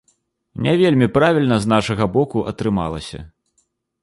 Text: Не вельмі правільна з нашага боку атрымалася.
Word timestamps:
Не 0.63 0.71
вельмі 0.81 1.07
правільна 1.19 1.59
з 1.67 1.71
нашага 1.75 2.09
боку 2.17 2.45
атрымалася. 2.53 3.19